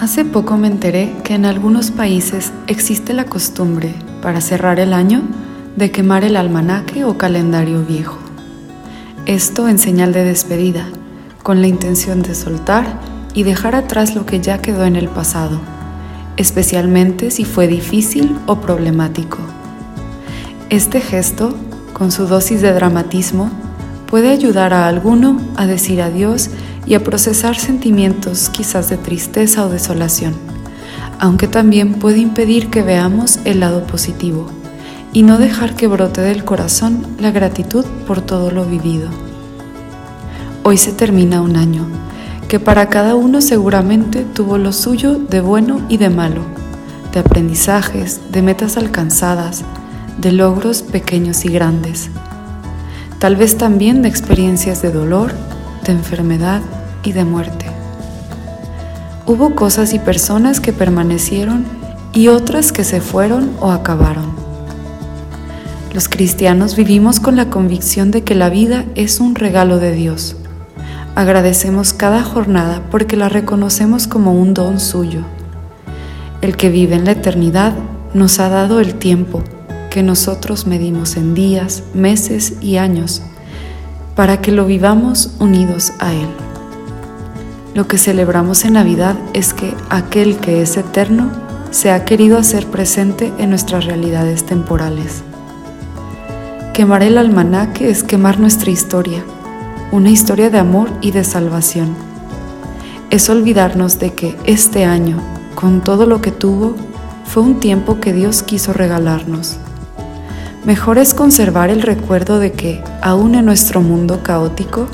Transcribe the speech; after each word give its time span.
Hace 0.00 0.24
poco 0.24 0.56
me 0.56 0.66
enteré 0.66 1.12
que 1.24 1.34
en 1.34 1.44
algunos 1.44 1.90
países 1.90 2.54
existe 2.68 3.12
la 3.12 3.26
costumbre, 3.26 3.94
para 4.22 4.40
cerrar 4.40 4.80
el 4.80 4.94
año, 4.94 5.20
de 5.76 5.90
quemar 5.90 6.24
el 6.24 6.36
almanaque 6.36 7.04
o 7.04 7.18
calendario 7.18 7.84
viejo. 7.84 8.18
Esto 9.26 9.68
en 9.68 9.78
señal 9.78 10.14
de 10.14 10.24
despedida, 10.24 10.86
con 11.42 11.60
la 11.60 11.66
intención 11.66 12.22
de 12.22 12.34
soltar 12.34 12.86
y 13.34 13.42
dejar 13.42 13.74
atrás 13.74 14.14
lo 14.14 14.24
que 14.24 14.40
ya 14.40 14.62
quedó 14.62 14.86
en 14.86 14.96
el 14.96 15.08
pasado, 15.08 15.60
especialmente 16.38 17.30
si 17.30 17.44
fue 17.44 17.66
difícil 17.66 18.38
o 18.46 18.62
problemático. 18.62 19.36
Este 20.70 21.02
gesto, 21.02 21.54
con 21.92 22.10
su 22.10 22.26
dosis 22.26 22.62
de 22.62 22.72
dramatismo, 22.72 23.50
puede 24.06 24.30
ayudar 24.30 24.72
a 24.72 24.88
alguno 24.88 25.38
a 25.56 25.66
decir 25.66 26.00
adiós 26.00 26.48
y 26.90 26.94
a 26.96 27.04
procesar 27.04 27.56
sentimientos 27.56 28.50
quizás 28.50 28.90
de 28.90 28.96
tristeza 28.96 29.64
o 29.64 29.68
desolación, 29.68 30.34
aunque 31.20 31.46
también 31.46 31.94
puede 31.94 32.18
impedir 32.18 32.68
que 32.68 32.82
veamos 32.82 33.38
el 33.44 33.60
lado 33.60 33.84
positivo 33.84 34.48
y 35.12 35.22
no 35.22 35.38
dejar 35.38 35.76
que 35.76 35.86
brote 35.86 36.20
del 36.20 36.42
corazón 36.42 37.06
la 37.20 37.30
gratitud 37.30 37.84
por 38.08 38.22
todo 38.22 38.50
lo 38.50 38.64
vivido. 38.64 39.08
Hoy 40.64 40.78
se 40.78 40.90
termina 40.90 41.42
un 41.42 41.54
año, 41.54 41.86
que 42.48 42.58
para 42.58 42.88
cada 42.88 43.14
uno 43.14 43.40
seguramente 43.40 44.24
tuvo 44.24 44.58
lo 44.58 44.72
suyo 44.72 45.14
de 45.14 45.40
bueno 45.40 45.82
y 45.88 45.96
de 45.96 46.10
malo, 46.10 46.42
de 47.12 47.20
aprendizajes, 47.20 48.20
de 48.32 48.42
metas 48.42 48.76
alcanzadas, 48.76 49.62
de 50.18 50.32
logros 50.32 50.82
pequeños 50.82 51.44
y 51.44 51.50
grandes, 51.50 52.10
tal 53.20 53.36
vez 53.36 53.56
también 53.56 54.02
de 54.02 54.08
experiencias 54.08 54.82
de 54.82 54.90
dolor, 54.90 55.32
de 55.84 55.92
enfermedad 55.92 56.62
y 57.02 57.12
de 57.12 57.24
muerte. 57.24 57.66
Hubo 59.26 59.54
cosas 59.54 59.94
y 59.94 59.98
personas 59.98 60.60
que 60.60 60.72
permanecieron 60.72 61.64
y 62.12 62.28
otras 62.28 62.72
que 62.72 62.84
se 62.84 63.00
fueron 63.00 63.50
o 63.60 63.70
acabaron. 63.70 64.30
Los 65.92 66.08
cristianos 66.08 66.76
vivimos 66.76 67.20
con 67.20 67.36
la 67.36 67.50
convicción 67.50 68.10
de 68.10 68.22
que 68.22 68.34
la 68.34 68.50
vida 68.50 68.84
es 68.94 69.20
un 69.20 69.34
regalo 69.34 69.78
de 69.78 69.92
Dios. 69.92 70.36
Agradecemos 71.14 71.92
cada 71.92 72.22
jornada 72.22 72.82
porque 72.90 73.16
la 73.16 73.28
reconocemos 73.28 74.06
como 74.06 74.32
un 74.32 74.54
don 74.54 74.80
suyo. 74.80 75.22
El 76.40 76.56
que 76.56 76.70
vive 76.70 76.94
en 76.94 77.04
la 77.04 77.12
eternidad 77.12 77.74
nos 78.14 78.38
ha 78.38 78.48
dado 78.48 78.80
el 78.80 78.94
tiempo 78.94 79.42
que 79.90 80.02
nosotros 80.02 80.66
medimos 80.66 81.16
en 81.16 81.34
días, 81.34 81.82
meses 81.94 82.54
y 82.60 82.76
años 82.76 83.22
para 84.14 84.40
que 84.40 84.52
lo 84.52 84.66
vivamos 84.66 85.34
unidos 85.40 85.92
a 85.98 86.12
Él. 86.12 86.49
Lo 87.80 87.88
que 87.88 87.96
celebramos 87.96 88.66
en 88.66 88.74
Navidad 88.74 89.16
es 89.32 89.54
que 89.54 89.74
aquel 89.88 90.36
que 90.36 90.60
es 90.60 90.76
eterno 90.76 91.30
se 91.70 91.90
ha 91.90 92.04
querido 92.04 92.36
hacer 92.36 92.66
presente 92.66 93.32
en 93.38 93.48
nuestras 93.48 93.86
realidades 93.86 94.44
temporales. 94.44 95.22
Quemar 96.74 97.02
el 97.02 97.16
almanaque 97.16 97.88
es 97.88 98.02
quemar 98.02 98.38
nuestra 98.38 98.70
historia, 98.70 99.24
una 99.92 100.10
historia 100.10 100.50
de 100.50 100.58
amor 100.58 100.90
y 101.00 101.12
de 101.12 101.24
salvación. 101.24 101.96
Es 103.08 103.30
olvidarnos 103.30 103.98
de 103.98 104.12
que 104.12 104.36
este 104.44 104.84
año, 104.84 105.16
con 105.54 105.80
todo 105.80 106.04
lo 106.04 106.20
que 106.20 106.32
tuvo, 106.32 106.76
fue 107.24 107.44
un 107.44 107.60
tiempo 107.60 107.98
que 107.98 108.12
Dios 108.12 108.42
quiso 108.42 108.74
regalarnos. 108.74 109.56
Mejor 110.66 110.98
es 110.98 111.14
conservar 111.14 111.70
el 111.70 111.80
recuerdo 111.80 112.40
de 112.40 112.52
que, 112.52 112.84
aún 113.00 113.34
en 113.34 113.46
nuestro 113.46 113.80
mundo 113.80 114.22
caótico, 114.22 114.86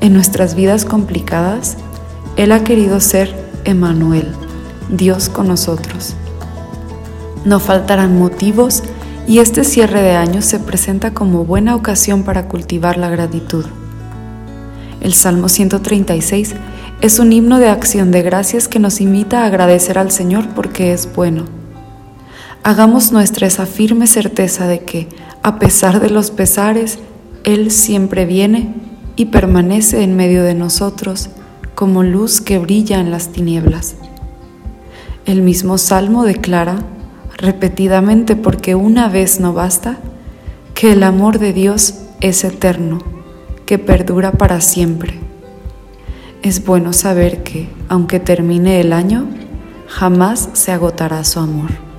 en 0.00 0.12
nuestras 0.12 0.56
vidas 0.56 0.84
complicadas, 0.84 1.76
él 2.36 2.52
ha 2.52 2.64
querido 2.64 2.98
ser 3.00 3.34
Emanuel, 3.64 4.26
Dios 4.88 5.28
con 5.28 5.48
nosotros. 5.48 6.14
No 7.44 7.60
faltarán 7.60 8.18
motivos 8.18 8.82
y 9.28 9.40
este 9.40 9.64
cierre 9.64 10.00
de 10.00 10.16
año 10.16 10.40
se 10.40 10.58
presenta 10.58 11.12
como 11.12 11.44
buena 11.44 11.76
ocasión 11.76 12.22
para 12.22 12.48
cultivar 12.48 12.96
la 12.96 13.10
gratitud. 13.10 13.66
El 15.02 15.12
Salmo 15.12 15.50
136 15.50 16.54
es 17.02 17.18
un 17.18 17.32
himno 17.34 17.58
de 17.58 17.68
acción 17.68 18.10
de 18.10 18.22
gracias 18.22 18.66
que 18.66 18.78
nos 18.78 19.02
invita 19.02 19.42
a 19.42 19.46
agradecer 19.46 19.98
al 19.98 20.10
Señor 20.10 20.48
porque 20.54 20.94
es 20.94 21.12
bueno. 21.14 21.44
Hagamos 22.62 23.12
nuestra 23.12 23.46
esa 23.46 23.66
firme 23.66 24.06
certeza 24.06 24.66
de 24.66 24.84
que, 24.84 25.08
a 25.42 25.58
pesar 25.58 26.00
de 26.00 26.08
los 26.08 26.30
pesares, 26.30 26.98
Él 27.44 27.70
siempre 27.70 28.24
viene 28.24 28.72
y 29.16 29.26
permanece 29.26 30.02
en 30.02 30.16
medio 30.16 30.44
de 30.44 30.54
nosotros 30.54 31.28
como 31.74 32.02
luz 32.02 32.40
que 32.40 32.58
brilla 32.58 33.00
en 33.00 33.10
las 33.10 33.28
tinieblas. 33.28 33.96
El 35.24 35.42
mismo 35.42 35.78
Salmo 35.78 36.24
declara, 36.24 36.78
repetidamente 37.36 38.36
porque 38.36 38.74
una 38.74 39.08
vez 39.08 39.40
no 39.40 39.52
basta, 39.52 39.98
que 40.74 40.92
el 40.92 41.02
amor 41.02 41.38
de 41.38 41.52
Dios 41.52 41.94
es 42.20 42.44
eterno, 42.44 42.98
que 43.66 43.78
perdura 43.78 44.32
para 44.32 44.60
siempre. 44.60 45.18
Es 46.42 46.64
bueno 46.64 46.92
saber 46.92 47.42
que, 47.42 47.68
aunque 47.88 48.18
termine 48.18 48.80
el 48.80 48.92
año, 48.92 49.28
jamás 49.86 50.50
se 50.54 50.72
agotará 50.72 51.22
su 51.24 51.38
amor. 51.38 51.91